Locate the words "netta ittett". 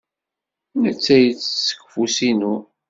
0.81-1.57